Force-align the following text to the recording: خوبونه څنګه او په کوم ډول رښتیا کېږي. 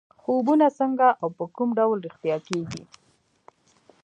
خوبونه 0.21 0.67
څنګه 0.79 1.07
او 1.21 1.27
په 1.37 1.45
کوم 1.55 1.69
ډول 1.79 1.97
رښتیا 2.07 2.37
کېږي. 2.47 2.83